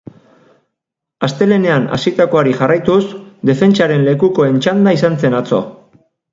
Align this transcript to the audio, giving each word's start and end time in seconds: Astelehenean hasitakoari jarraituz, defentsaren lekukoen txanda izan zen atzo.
Astelehenean 1.27 1.85
hasitakoari 1.97 2.55
jarraituz, 2.63 2.97
defentsaren 3.53 4.09
lekukoen 4.11 4.61
txanda 4.65 4.99
izan 5.01 5.23
zen 5.25 5.41
atzo. 5.45 5.65